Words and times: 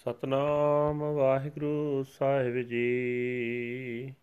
ਸਤਨਾਮ 0.00 1.02
ਵਾਹਿਗੁਰੂ 1.02 2.02
ਸਾਹਿਬ 2.02 2.56
ਜੀ। 2.56 4.14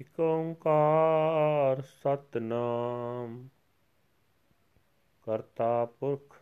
ਇਕ 0.00 0.20
ਓੰਕਾਰ 0.20 1.82
ਸਤਨਾਮ। 1.82 3.48
ਕਰਤਾ 5.22 5.84
ਪੁਰਖ, 5.84 6.36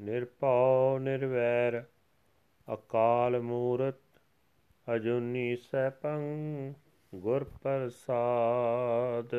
ਨਿਰਭਉ, 0.00 0.98
ਨਿਰਵੈਰ, 0.98 1.84
ਅਕਾਲ 2.74 3.40
ਮੂਰਤ, 3.40 4.20
ਅਜੂਨੀ 4.96 5.56
ਸੈਭੰ, 5.56 6.20
ਗੁਰ 7.14 7.44
ਪ੍ਰਸਾਦ। 7.44 9.34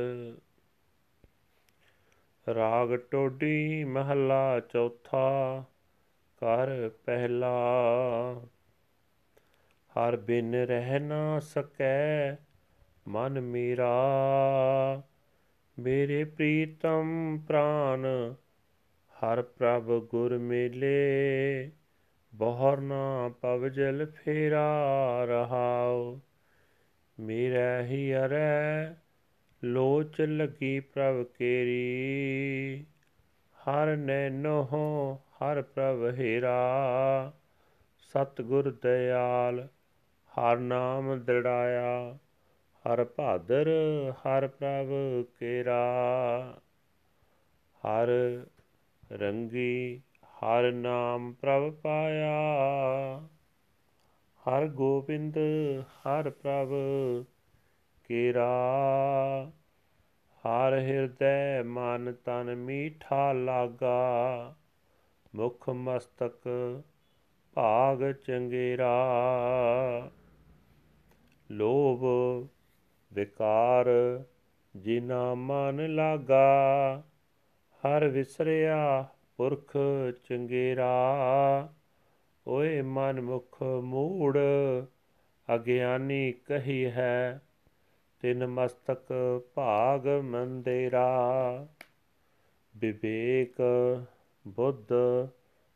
ਰਾਗ 2.55 2.95
ਟੋਡੀ 2.95 3.83
ਮਹੱਲਾ 3.83 4.59
ਚੌਥਾ 4.59 5.63
ਕਰ 6.37 6.89
ਪਹਿਲਾ। 6.89 7.53
ਹਰ 9.97 10.17
ਬਿਨ 10.17 10.55
ਰਹਿ 10.55 10.99
ਨਾ 10.99 11.39
ਸਕੈ, 11.39 12.35
ਮਨ 13.07 13.41
ਮੇਰਾ। 13.41 13.95
ਮੇਰੇ 15.79 16.23
ਪ੍ਰੀਤਮ 16.23 17.37
ਪ੍ਰਾਨ, 17.47 18.05
ਹਰ 19.13 19.41
ਪ੍ਰਭ 19.41 20.07
ਗੁਰ 20.11 20.37
ਮੇਲੇ। 20.37 21.71
ਬਹਰ 22.35 22.77
ਨਾ 22.77 23.29
ਪਵ 23.41 23.67
ਜਲ 23.67 24.05
ਫੇਰਾ 24.05 24.85
ਰਹਾਉ। 25.25 26.19
ਮੇਰਾ 27.19 27.83
ਹੀ 27.83 28.15
ਅਰੈ, 28.15 28.93
ਲੋਚ 29.63 30.21
ਲਗੀ 30.21 30.79
ਪ੍ਰਭ 30.79 31.25
ਕੇਰੀ। 31.37 32.85
ਹਰ 33.69 33.97
ਨੈਨੋ, 33.97 34.63
ਹਰ 35.35 35.61
ਪ੍ਰਭ 35.61 36.19
ਹੀਰਾ। 36.19 36.59
ਸਤਗੁਰ 37.99 38.77
ਦਇਆਲ, 38.81 39.67
ਹਰ 40.37 40.57
ਨਾਮ 40.57 41.19
ਦੜਾਇਆ 41.19 42.17
ਹਰ 42.77 43.05
ਭਾਦਰ, 43.05 43.69
ਹਰ 44.11 44.47
ਪ੍ਰਭ 44.47 45.25
ਕੇਰਾ। 45.39 45.83
ਹਰ 47.77 48.07
ਰੰਗੀ, 49.11 50.01
ਹਰ 50.23 50.71
ਨਾਮ 50.71 51.33
ਪ੍ਰਭ 51.33 51.73
ਪਾਇਆ। 51.73 52.31
ਹਰ 54.47 54.67
ਗੋਬਿੰਦ, 54.67 55.37
ਹਰ 55.81 56.29
ਪ੍ਰਭ 56.29 56.69
ਕੇਰਾ। 58.07 58.57
ਹਰ 60.47 60.73
ਹਿਰਦੈ 60.73 61.63
ਮਨ 61.63 62.13
ਤਨ 62.25 62.55
ਮੀਠਾ 62.55 63.33
ਲਾਗਾ। 63.33 64.55
ਮੁਖ 65.35 65.69
ਮਸਤਕ 65.69 66.49
ਭਾਗ 67.53 68.11
ਚੰਗੇਰਾ। 68.11 68.91
ਲੋਭ 71.51 72.03
ਵਿਕਾਰ 73.13 73.87
ਜਿਨਾ 74.75 75.33
ਮਨ 75.33 75.95
ਲਾਗਾ, 75.95 77.03
ਹਰ 77.83 78.07
ਵਿਸਰਿਆ 78.07 79.07
ਪੁਰਖ 79.37 79.77
ਚੰਗੇਰਾ। 80.29 80.93
ਓਏ 82.47 82.81
ਮਨ 82.81 83.21
ਮੁਖ 83.21 83.63
ਮੂੜ 83.63 84.37
ਅਗਿਆਨੀ 85.55 86.31
ਕਹੀ 86.31 86.85
ਹੈ 86.85 87.41
ਤਿਨ 88.19 88.47
ਮਸਤਕ 88.47 89.13
ਭਾਗ 89.55 90.07
ਮੰਦੇਰਾ 90.07 91.67
ਵਿਵੇਕ 92.77 93.55
ਬੁੱਧ 94.47 94.93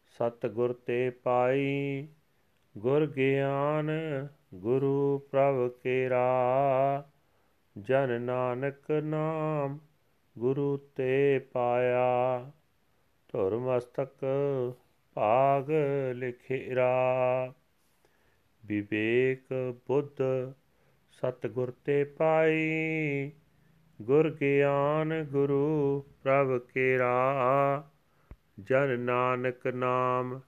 ਸਤ 0.08 0.46
ਗੁਰ 0.46 0.74
ਤੇ 0.74 1.10
ਪਾਈ। 1.10 2.08
ਗੁਰ 2.78 3.08
ਗਿਆਨ 3.08 3.92
ਗੁਰੂ 4.56 5.20
ਪ੍ਰਭ 5.32 5.72
ਕੇਰਾ। 5.84 6.26
ਜਨ 7.82 8.22
ਨਾਨਕ 8.22 8.92
ਨਾਮ 8.92 9.80
ਗੁਰੂ 10.38 10.78
ਤੇ 10.96 11.40
ਪਾਇਆ। 11.40 12.52
ਧੁਰ 13.28 13.58
ਮਸਤਕ 13.58 14.26
ਭਾਗ 15.14 15.72
ਲਿਖੇਰਾ। 16.16 16.94
ਵਿਵੇਕ 18.66 19.74
ਬੁੱਧ 19.88 20.22
ਸਤ 21.12 21.48
ਗੁਰ 21.48 21.72
ਤੇ 21.86 22.04
ਪਾਈ, 22.04 23.32
ਗੁਰ 24.02 24.30
ਗਿਆਨ 24.30 25.24
ਗੁਰੂ 25.24 26.02
ਪ੍ਰਭ 26.24 26.62
ਕੇਰਾ। 26.74 27.34
ਜਨ 28.60 29.00
ਨਾਨਕ 29.00 29.68
ਨਾਮ 29.68 30.40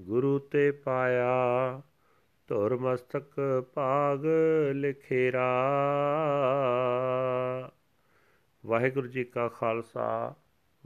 ਗੁਰੂ 0.00 0.38
ਤੇ 0.38 0.70
ਪਾਇਆ, 0.70 1.82
ਧੁਰ 2.48 2.76
ਮਸਤਕ 2.76 3.64
ਭਾਗ 3.74 4.26
ਲਿਖੇਰਾ। 4.72 5.52
ਵਾਹਿਗੁਰੂ 8.66 9.06
ਜੀ 9.06 9.24
ਕਾ 9.24 9.48
ਖਾਲਸਾ, 9.48 10.34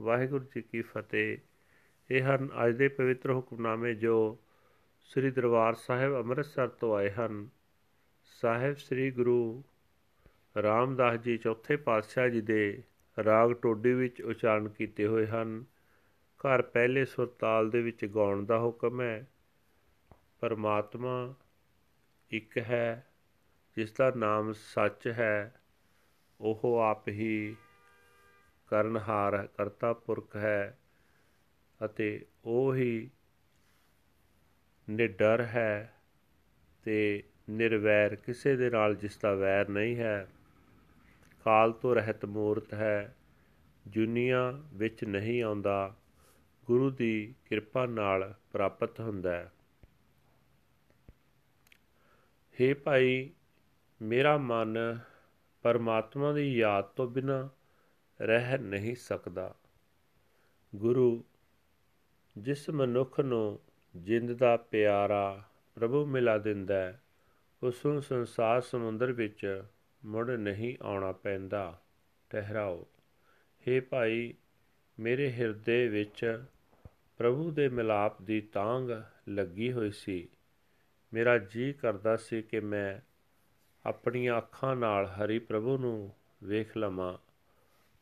ਵਾਹਿਗੁਰੂ 0.01 0.43
ਜੀ 0.43 0.61
ਕੀ 0.61 0.81
ਫਤਿਹ। 0.81 1.37
ਇਹ 2.11 2.21
ਹਨ 2.23 2.49
ਅੱਜ 2.65 2.75
ਦੇ 2.75 2.87
ਪਵਿੱਤਰ 2.87 3.31
ਹੁਕਮਨਾਮੇ 3.31 3.93
ਜੋ 3.93 4.37
ਸ੍ਰੀ 5.01 5.31
ਦਰਬਾਰ 5.31 5.73
ਸਾਹਿਬ 5.73 6.15
ਅੰਮ੍ਰਿਤਸਰ 6.15 6.67
ਤੋਂ 6.67 6.95
ਆਏ 6.95 7.11
ਹਨ। 7.11 7.49
ਸਾਹਿਬ 8.27 8.75
ਸ੍ਰੀ 8.75 9.11
ਗੁਰੂ 9.11 9.63
ਰਾਮਦਾਸ 10.63 11.19
ਜੀ 11.19 11.37
ਚੌਥੇ 11.37 11.75
ਪਾਤਸ਼ਾਹ 11.75 12.29
ਜੀ 12.29 12.41
ਦੇ 12.41 12.83
ਰਾਗ 13.23 13.53
ਟੋਡੀ 13.53 13.93
ਵਿੱਚ 13.93 14.21
ਉਚਾਰਨ 14.21 14.69
ਕੀਤੇ 14.69 15.07
ਹੋਏ 15.07 15.27
ਹਨ। 15.27 15.65
ਘਰ 16.39 16.61
ਪਹਿਲੇ 16.61 17.05
ਸੁਰਤਾਲ 17.05 17.69
ਦੇ 17.69 17.81
ਵਿੱਚ 17.81 18.05
ਗਾਉਣ 18.05 18.45
ਦਾ 18.45 18.59
ਹੁਕਮ 18.59 19.01
ਹੈ, 19.01 19.27
ਪਰਮਾਤਮਾ 20.39 21.33
ਇੱਕ 22.31 22.57
ਹੈ, 22.57 23.07
ਜਿਸ 23.75 23.91
ਦਾ 23.91 24.11
ਨਾਮ 24.17 24.53
ਸੱਚ 24.53 25.07
ਹੈ, 25.07 25.61
ਉਹ 26.41 26.79
ਆਪ 26.79 27.07
ਹੀ 27.07 27.55
ਕਰਨਹਾਰ 28.67 29.47
ਕਰਤਾ 29.57 29.93
ਪੁਰਖ 29.93 30.35
ਹੈ 30.35 30.77
ਅਤੇ 31.85 32.25
ਉਹ 32.45 32.75
ਹੀ 32.75 33.09
ਨਿਡਰ 34.89 35.41
ਹੈ 35.41 35.99
ਤੇ 36.83 37.23
ਨਿਰਵੈਰ, 37.49 38.15
ਕਿਸੇ 38.15 38.55
ਦੇ 38.55 38.69
ਨਾਲ 38.69 38.95
ਜਿਸ 38.95 39.17
ਦਾ 39.17 39.33
ਵੈਰ 39.33 39.69
ਨਹੀਂ 39.69 39.97
ਹੈ। 39.97 40.27
ਕਾਲ 41.43 41.71
ਤੋਂ 41.71 41.95
ਰਹਿਤ 41.95 42.25
ਮੂਰਤ 42.25 42.73
ਹੈ 42.73 43.15
ਦੁਨੀਆ 43.87 44.61
ਵਿੱਚ 44.73 45.03
ਨਹੀਂ 45.03 45.43
ਆਉਂਦਾ। 45.43 45.95
ਗੁਰੂ 46.65 46.89
ਦੀ 46.89 47.33
ਕਿਰਪਾ 47.45 47.85
ਨਾਲ 47.85 48.33
ਪ੍ਰਾਪਤ 48.53 48.99
ਹੁੰਦਾ 48.99 49.31
ਹੈ। 49.31 49.51
हे 52.61 52.77
ਭਾਈ, 52.83 53.29
ਮੇਰਾ 54.01 54.37
ਮਨ 54.37 54.99
ਪਰਮਾਤਮਾ 55.61 56.33
ਦੀ 56.33 56.57
ਯਾਦ 56.57 56.85
ਤੋਂ 56.85 57.07
ਬਿਨਾ 57.07 57.49
ਰਹਿ 58.21 58.57
ਨਹੀਂ 58.57 58.95
ਸਕਦਾ। 58.95 59.55
ਗੁਰੂ, 60.75 61.23
ਜਿਸ 62.37 62.69
ਮਨੁੱਖ 62.69 63.19
ਨੂੰ 63.19 63.59
ਜਿੰਦ 63.95 64.33
ਦਾ 64.33 64.57
ਪਿਆਰਾ 64.57 65.43
ਪ੍ਰਭੂ 65.75 66.05
ਮਿਲਾ 66.05 66.37
ਦਿੰਦਾ 66.37 66.75
ਹੈ 66.75 67.01
ਉਸ 67.63 67.85
ਨੂੰ 67.85 68.01
ਸੰਸਾਰ 68.01 68.61
ਸਮੁੰਦਰ 68.61 69.11
ਵਿੱਚ 69.11 69.63
ਮੁੜ 70.05 70.31
ਨਹੀਂ 70.31 70.77
ਆਉਣਾ 70.81 71.11
ਪੈਂਦਾ। 71.11 71.81
ਠਹਿਰਾਓ। 72.29 72.87
हे 73.67 73.85
ਭਾਈ, 73.89 74.33
ਮੇਰੇ 74.99 75.31
ਹਿਰਦੇ 75.31 75.87
ਵਿੱਚ 75.87 76.43
ਪ੍ਰਭੂ 77.17 77.51
ਦੇ 77.51 77.69
ਮਿਲਾਪ 77.69 78.21
ਦੀ 78.21 78.41
ਤਾਂਗ 78.41 79.03
ਲੱਗੀ 79.29 79.71
ਹੋਈ 79.71 79.91
ਸੀ। 79.91 80.29
ਮੇਰਾ 81.13 81.37
ਜੀ 81.37 81.73
ਕਰਦਾ 81.73 82.15
ਸੀ 82.15 82.41
ਕਿ 82.41 82.59
ਮੈਂ 82.59 82.99
ਆਪਣੀਆਂ 83.85 84.37
ਅੱਖਾਂ 84.37 84.75
ਨਾਲ 84.75 85.05
ਹਰੀ 85.05 85.39
ਪ੍ਰਭੂ 85.39 85.77
ਨੂੰ 85.77 86.11
ਵੇਖ 86.43 86.77
ਲਵਾਂ। 86.77 87.17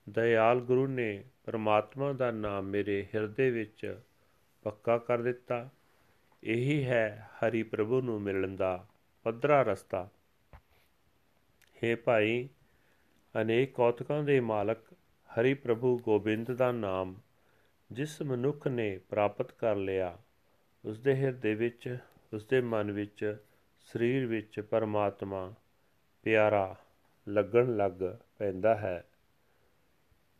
ਦਇਆਲ 0.09 0.59
ਗੁਰੂ 0.59 0.88
ਨੇ 0.88 1.23
ਪਰਮਾਤਮਾ 1.44 2.13
ਦਾ 2.13 2.31
ਨਾਮ 2.31 2.63
ਮੇਰੇ 2.63 3.07
ਹਿਰਦੇ 3.15 3.51
ਵਿੱਚ 3.51 3.99
ਪੱਕਾ 4.63 4.97
ਕਰ 4.97 5.21
ਦਿੱਤਾ। 5.21 5.69
ਇਹੀ 6.44 6.85
ਹੈ 6.85 7.29
ਹਰੀ 7.35 7.63
ਪ੍ਰਭੂ 7.63 8.01
ਨੂੰ 8.01 8.21
ਮਿਲਣ 8.21 8.56
ਦਾ 8.56 8.88
ਪੱਧਰਾ 9.25 9.62
ਰਸਤਾ। 9.62 10.10
ਹੈ 11.83 11.95
ਭਾਈ, 11.95 12.50
ਅਨੇਕ 13.42 13.74
ਕੌਤਕਾਂ 13.74 14.24
ਦੇ 14.24 14.39
ਮਾਲਕ, 14.39 14.77
ਹਰੀ 15.30 15.54
ਪ੍ਰਭੂ 15.54 16.00
ਗੋਬਿੰਦ 16.00 16.51
ਦਾ 16.51 16.72
ਨਾਮ, 16.72 17.16
ਜਿਸ 17.92 18.22
ਮਨੁੱਖ 18.22 18.68
ਨੇ 18.68 18.98
ਪ੍ਰਾਪਤ 18.98 19.51
ਕਰ 19.51 19.75
ਲਿਆ 19.75 20.18
ਉਸ 20.86 21.00
ਦੇ 21.00 21.16
ਹਿਰਦੇ 21.16 21.56
ਵਿੱਚ 21.56 21.98
ਉਸ 22.33 22.45
ਦੇ 22.45 22.62
ਮਨ 22.62 22.92
ਵਿੱਚ, 22.92 23.38
ਸਰੀਰ 23.80 24.25
ਵਿੱਚ 24.25 24.60
ਪਰਮਾਤਮਾ 24.60 25.54
ਪਿਆਰਾ 26.24 26.75
ਲੱਗਣ 27.30 27.75
ਲੱਗ 27.75 28.18
ਪੈਂਦਾ 28.38 28.75
ਹੈ। 28.75 29.07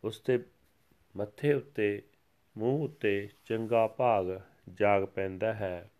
ਉਸ 0.04 0.20
ਦੇ 0.20 0.44
ਮੱਥੇ 1.16 1.54
ਉੱਤੇ, 1.54 2.02
ਮੂੰਹ 2.58 2.84
ਉੱਤੇ 2.84 3.28
ਚੰਗਾ 3.44 3.86
ਭਾਗ 3.86 4.26
ਜਾਗ 4.74 5.04
ਪੈਂਦਾ 5.04 5.54
ਹੈ। 5.54 5.90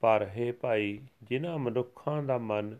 ਪਰ 0.00 0.26
ਹੈ 0.26 0.52
ਭਾਈ, 0.52 1.00
ਜਿਨ੍ਹਾਂ 1.22 1.58
ਮਨੁੱਖਾਂ 1.58 2.22
ਦਾ 2.22 2.38
ਮਨ 2.38 2.78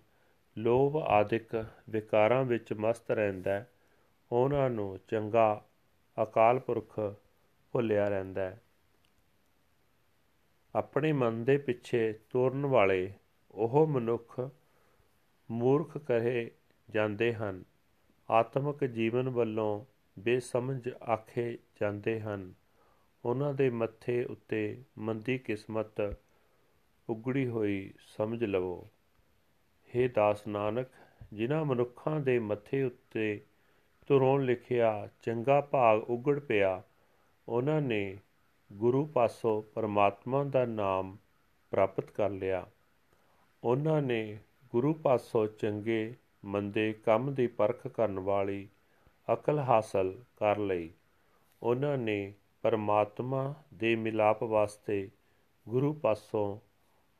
ਲੋਭ 0.58 0.96
ਆਦਿਕ 0.96 1.66
ਵਿਕਾਰਾਂ 1.90 2.44
ਵਿੱਚ 2.44 2.72
ਮਸਤ 2.72 3.10
ਰਹਿੰਦਾ 3.10 3.64
ਉਹਨਾਂ 4.32 4.70
ਨੂੰ 4.70 4.98
ਚੰਗਾ 5.08 5.64
ਅਕਾਲ 6.22 6.58
ਪੁਰਖ 6.58 7.00
ਭੁੱਲਿਆ 7.72 8.08
ਰਹਿੰਦਾ 8.08 8.42
ਹੈ। 8.42 8.62
ਆਪਣੇ 10.74 11.12
ਮਨ 11.12 11.44
ਦੇ 11.44 11.56
ਪਿੱਛੇ 11.56 12.12
ਤੁਰਨ 12.30 12.66
ਵਾਲੇ 12.66 13.12
ਉਹ 13.50 13.86
ਮਨੁੱਖ 13.86 14.50
ਮੂਰਖ 15.50 15.98
ਕਹੇ 15.98 16.50
ਜਾਂਦੇ 16.90 17.34
ਹਨ, 17.34 17.64
ਆਤਮਿਕ 18.30 18.84
ਜੀਵਨ 18.84 19.28
ਵੱਲੋਂ 19.28 19.84
ਬੇਸਮਝ 20.18 20.88
ਆਖੇ 21.12 21.58
ਜਾਂਦੇ 21.80 22.20
ਹਨ। 22.20 22.54
ਉਹਨਾਂ 23.24 23.54
ਦੇ 23.54 23.70
ਮੱਥੇ 23.70 24.24
ਉੱਤੇ 24.24 24.82
ਮੰਦੀ 24.98 25.38
ਕਿਸਮਤ 25.38 26.16
ਉਗੜੀ 27.08 27.46
ਹੋਈ 27.46 27.94
ਸਮਝ 28.16 28.44
ਲਵੋ। 28.44 28.88
हे 29.96 30.10
ਦਾਸ 30.14 30.46
ਨਾਨਕ, 30.46 30.86
ਜਿਨ੍ਹਾਂ 31.32 31.64
ਮਨੁੱਖਾਂ 31.64 32.20
ਦੇ 32.20 32.38
ਮੱਥੇ 32.38 32.82
ਉੱਤੇ 32.82 33.40
ਤੁਰੋਂ 34.06 34.38
ਲਿਖਿਆ 34.38 35.08
ਚੰਗਾ 35.22 35.60
ਭਾਗ 35.60 36.10
ਉਗੜ 36.10 36.38
ਪਿਆ, 36.38 36.82
ਉਹਨਾਂ 37.48 37.80
ਨੇ 37.80 38.18
ਗੁਰੂ 38.72 39.06
ਪਾਸੋਂ 39.06 39.62
ਪਰਮਾਤਮਾ 39.62 40.44
ਦਾ 40.44 40.64
ਨਾਮ 40.64 41.16
ਪ੍ਰਾਪਤ 41.70 42.10
ਕਰ 42.10 42.30
ਲਿਆ। 42.30 42.66
ਉਹਨਾਂ 43.64 44.02
ਨੇ 44.02 44.38
ਗੁਰੂ 44.70 44.94
ਪਾਸੋਂ 44.94 45.46
ਚੰਗੇ, 45.46 46.14
ਮੰਦੇ 46.44 46.92
ਕੰਮ 46.92 47.34
ਦੀ 47.34 47.46
ਪਰਖ 47.46 47.86
ਕਰਨ 47.86 48.18
ਵਾਲੀ 48.18 48.68
ਅਕਲ 49.32 49.58
ਹਾਸਲ 49.58 50.18
ਕਰ 50.36 50.58
ਲਈ। 50.58 50.90
ਉਹਨਾਂ 51.62 51.98
ਨੇ 51.98 52.34
ਪਰਮਾਤਮਾ 52.62 53.54
ਦੇ 53.74 53.96
ਮਿਲਾਪ 53.96 54.42
ਵਾਸਤੇ 54.42 55.10
ਗੁਰੂ 55.68 55.92
ਪਾਸੋਂ 55.92 56.67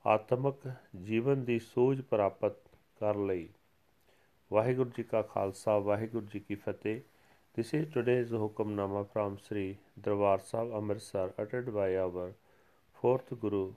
ਆਤਮਿਕ 0.07 0.68
ਜੀਵਨ 1.06 1.44
ਦੀ 1.45 1.60
ਸੋਝ 1.60 2.01
ਪ੍ਰਾਪਤ 2.01 2.57
ਕਰ 3.00 3.16
ਲਈ 3.16 3.48
ਵਾਹਿਗੁਰੂ 4.51 4.90
ਜੀ 4.98 5.04
ਕਾ 5.04 5.22
ਖਾਲਸਾ 5.22 5.78
ਵਾਹਿਗੁਰੂ 5.80 6.25
ਜੀ 6.25 6.40
ਕੀ 6.40 6.56
ਫਤਿਹ 6.56 7.01
This 7.56 7.72
is 7.75 7.86
today's 7.94 8.31
Hukamnama 8.31 9.01
from 9.12 9.34
Sri 9.38 9.78
Darbar 10.01 10.40
Sahib 10.42 10.72
Amritsar 10.74 11.25
uttered 11.38 11.72
by 11.72 11.95
our 11.98 12.34
fourth 12.94 13.30
Guru, 13.40 13.75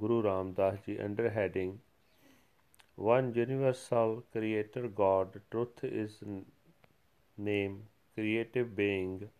Guru 0.00 0.22
Ram 0.22 0.54
Das 0.54 0.80
Ji 0.86 0.98
under 0.98 1.30
heading 1.30 1.78
One 2.96 3.32
Universal 3.32 4.24
Creator 4.32 4.88
God, 4.88 5.40
Truth 5.52 5.84
is 5.84 6.18
Name, 7.38 7.86
Creative 8.16 8.74
Being, 8.74 9.30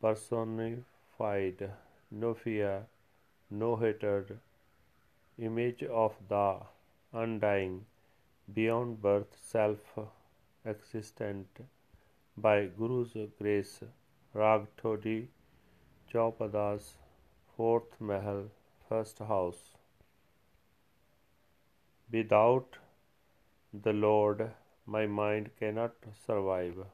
Personified, 0.00 1.68
No 2.12 2.34
Fear, 2.34 2.86
No 3.50 3.74
Hatred, 3.74 4.38
Image 5.37 5.83
of 5.83 6.15
the 6.29 6.61
Undying, 7.13 7.85
beyond 8.53 9.01
birth, 9.01 9.35
self 9.41 9.97
existent, 10.65 11.47
by 12.37 12.67
Guru's 12.67 13.15
grace, 13.37 13.81
Rag 14.33 14.67
Todi, 14.77 15.27
Chaupadas, 16.11 16.97
fourth 17.57 17.99
Mahal, 17.99 18.49
first 18.87 19.19
house. 19.19 19.75
Without 22.11 22.77
the 23.73 23.93
Lord, 23.93 24.51
my 24.85 25.05
mind 25.05 25.51
cannot 25.59 25.95
survive. 26.25 26.85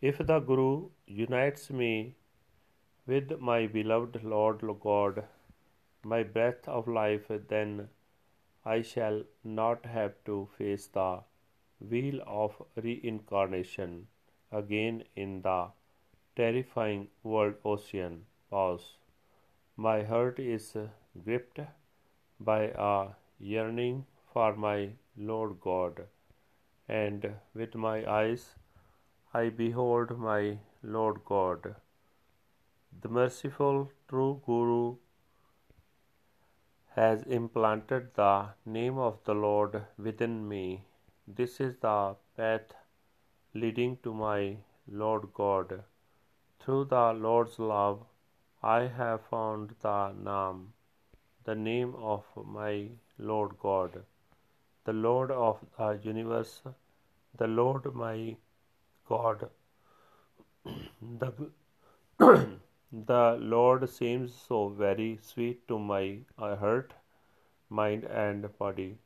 If 0.00 0.18
the 0.18 0.38
Guru 0.38 0.90
unites 1.06 1.70
me 1.70 2.14
with 3.04 3.40
my 3.40 3.66
beloved 3.66 4.22
Lord 4.22 4.62
God, 4.80 5.24
my 6.04 6.22
breath 6.22 6.68
of 6.68 6.86
life, 6.86 7.26
then 7.48 7.88
I 8.64 8.82
shall 8.82 9.24
not 9.42 9.86
have 9.86 10.14
to 10.26 10.48
face 10.56 10.86
the 10.86 11.22
wheel 11.80 12.20
of 12.26 12.62
reincarnation 12.76 14.06
again 14.52 15.02
in 15.16 15.42
the 15.42 15.70
terrifying 16.36 17.08
world 17.24 17.56
ocean. 17.64 18.26
Pause. 18.50 18.98
My 19.76 20.04
heart 20.04 20.38
is 20.38 20.76
gripped 21.24 21.58
by 22.38 22.72
a 22.76 23.08
yearning 23.40 24.06
for 24.32 24.54
my 24.54 24.90
Lord 25.16 25.60
God, 25.60 26.06
and 26.88 27.34
with 27.52 27.74
my 27.74 28.08
eyes 28.08 28.54
I 29.38 29.50
behold 29.58 30.12
my 30.18 30.58
Lord 30.82 31.18
God. 31.30 31.66
The 33.02 33.10
merciful 33.16 33.76
true 34.08 34.40
Guru 34.46 34.96
has 36.94 37.22
implanted 37.38 38.08
the 38.20 38.30
name 38.76 38.98
of 39.08 39.18
the 39.26 39.34
Lord 39.34 39.76
within 40.06 40.48
me. 40.52 40.64
This 41.40 41.60
is 41.66 41.76
the 41.84 42.16
path 42.38 42.74
leading 43.54 43.98
to 44.06 44.14
my 44.22 44.40
Lord 45.02 45.28
God. 45.42 45.76
Through 46.60 46.86
the 46.96 47.04
Lord's 47.28 47.58
love, 47.58 48.02
I 48.62 48.80
have 49.02 49.20
found 49.30 49.76
the 49.86 50.00
name, 50.30 50.66
the 51.44 51.54
name 51.70 51.94
of 52.16 52.24
my 52.58 52.74
Lord 53.30 53.56
God, 53.68 54.02
the 54.84 54.98
Lord 55.06 55.30
of 55.30 55.64
the 55.78 55.90
universe, 56.10 56.60
the 57.42 57.46
Lord 57.46 57.94
my 57.94 58.18
God. 59.08 59.48
the, 61.20 61.32
the 62.92 63.38
Lord 63.40 63.88
seems 63.88 64.34
so 64.34 64.68
very 64.68 65.18
sweet 65.22 65.66
to 65.68 65.78
my 65.78 66.18
uh, 66.38 66.56
heart, 66.56 66.92
mind, 67.70 68.04
and 68.04 68.48
body. 68.58 68.98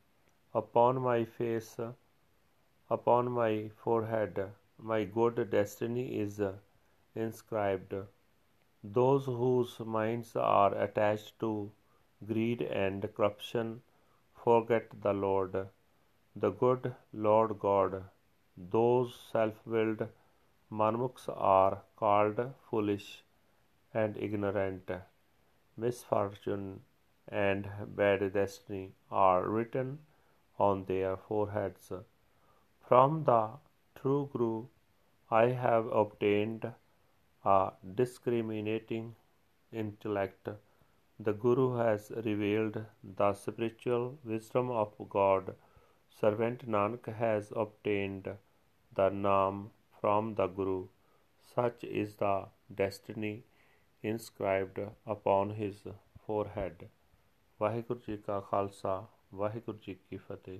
Upon 0.53 1.01
my 1.01 1.23
face, 1.25 1.77
upon 2.89 3.31
my 3.31 3.69
forehead, 3.83 4.51
my 4.77 5.03
good 5.05 5.49
destiny 5.49 6.19
is 6.19 6.41
inscribed. 7.15 7.93
Those 8.83 9.25
whose 9.25 9.79
minds 9.79 10.35
are 10.35 10.75
attached 10.75 11.39
to 11.39 11.71
greed 12.25 12.61
and 12.61 13.07
corruption 13.15 13.81
forget 14.43 14.89
the 15.01 15.13
Lord, 15.13 15.55
the 16.35 16.51
good 16.51 16.93
Lord 17.13 17.59
God. 17.59 18.03
Those 18.57 19.15
self 19.15 19.65
willed 19.65 20.07
manmukhs 20.71 21.29
are 21.29 21.83
called 21.95 22.53
foolish 22.69 23.23
and 23.93 24.17
ignorant. 24.17 24.89
Misfortune 25.77 26.81
and 27.27 27.69
bad 27.87 28.33
destiny 28.33 28.93
are 29.11 29.47
written 29.47 29.99
on 30.57 30.85
their 30.85 31.17
foreheads. 31.17 31.91
From 32.87 33.23
the 33.23 33.51
true 33.95 34.29
Guru, 34.31 34.67
I 35.31 35.47
have 35.49 35.87
obtained 35.87 36.71
a 37.43 37.71
discriminating 37.95 39.15
intellect. 39.71 40.49
The 41.19 41.33
Guru 41.33 41.75
has 41.77 42.11
revealed 42.15 42.85
the 43.03 43.33
spiritual 43.33 44.19
wisdom 44.23 44.69
of 44.69 44.93
God. 45.09 45.55
Servant 46.19 46.67
Nanak 46.69 47.07
has 47.15 47.51
obtained 47.55 48.27
the 48.95 49.09
Naam 49.09 49.69
from 50.01 50.35
the 50.35 50.47
Guru. 50.47 50.87
Such 51.55 51.83
is 51.83 52.15
the 52.15 52.47
destiny 52.75 53.43
inscribed 54.03 54.79
upon 55.05 55.55
his 55.61 55.87
forehead. 56.27 56.85
Waheguru 57.61 57.99
ji 58.07 58.17
ਕਾ 58.17 58.39
ਖਾਲਸਾ 58.39 59.07
ਵਾਹਿਗੁਰੂ 59.33 59.77
ਜੀ 59.77 59.93
ਕੀ 60.09 60.17
ਫਤਿਹ 60.17 60.59